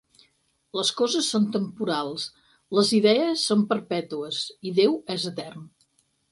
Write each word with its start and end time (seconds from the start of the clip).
Les 0.77 0.87
coses 1.01 1.27
són 1.33 1.45
temporals, 1.55 2.25
les 2.79 2.95
idees 3.01 3.45
són 3.53 3.63
perpètues 3.75 4.43
i 4.71 4.77
Déu 4.83 5.01
és 5.19 5.31
etern. 5.35 5.73